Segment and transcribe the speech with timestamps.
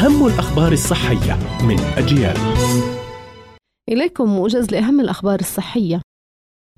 [0.00, 2.36] أهم الأخبار الصحية من أجيال.
[3.88, 6.00] إليكم موجز لأهم الأخبار الصحية.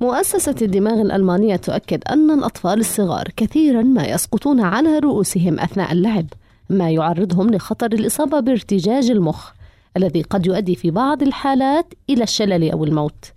[0.00, 6.26] مؤسسة الدماغ الألمانية تؤكد أن الأطفال الصغار كثيرا ما يسقطون على رؤوسهم أثناء اللعب
[6.70, 9.50] ما يعرضهم لخطر الإصابة بارتجاج المخ
[9.96, 13.32] الذي قد يؤدي في بعض الحالات إلى الشلل أو الموت.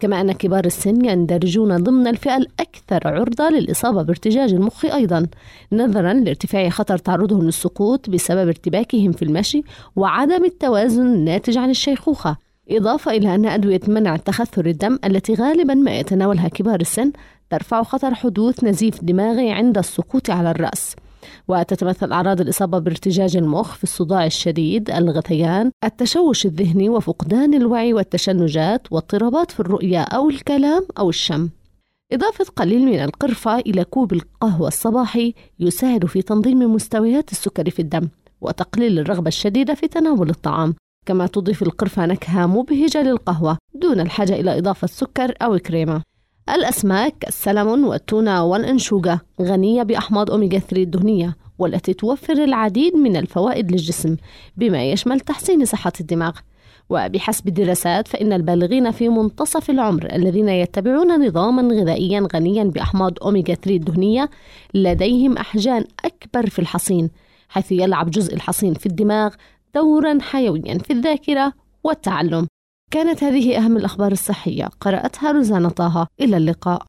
[0.00, 5.26] كما أن كبار السن يندرجون ضمن الفئة الأكثر عرضة للإصابة بارتجاج المخ أيضا
[5.72, 9.62] نظرا لارتفاع خطر تعرضهم للسقوط بسبب ارتباكهم في المشي
[9.96, 12.36] وعدم التوازن الناتج عن الشيخوخة
[12.70, 17.12] إضافة إلى أن أدوية منع تخثر الدم التي غالبا ما يتناولها كبار السن
[17.50, 20.96] ترفع خطر حدوث نزيف دماغي عند السقوط على الرأس.
[21.48, 29.50] وتتمثل أعراض الإصابة بارتجاج المخ في الصداع الشديد، الغثيان، التشوش الذهني وفقدان الوعي والتشنجات واضطرابات
[29.50, 31.48] في الرؤية أو الكلام أو الشم.
[32.12, 38.08] إضافة قليل من القرفة إلى كوب القهوة الصباحي يساعد في تنظيم مستويات السكر في الدم
[38.40, 40.74] وتقليل الرغبة الشديدة في تناول الطعام.
[41.06, 46.02] كما تضيف القرفة نكهة مبهجة للقهوة دون الحاجة إلى إضافة سكر أو كريمة
[46.54, 54.16] الأسماك السلمون والتونة والأنشوجة غنية بأحماض أوميجا 3 الدهنية والتي توفر العديد من الفوائد للجسم
[54.56, 56.32] بما يشمل تحسين صحة الدماغ.
[56.90, 63.76] وبحسب الدراسات فإن البالغين في منتصف العمر الذين يتبعون نظاما غذائيا غنيا بأحماض أوميجا 3
[63.76, 64.30] الدهنية
[64.74, 67.10] لديهم أحجان أكبر في الحصين
[67.48, 69.34] حيث يلعب جزء الحصين في الدماغ
[69.74, 71.52] دورا حيويا في الذاكرة
[71.84, 72.46] والتعلم.
[72.90, 74.68] كانت هذه أهم الأخبار الصحية.
[74.80, 76.06] قرأتها روزانا طه.
[76.20, 76.82] إلى اللقاء.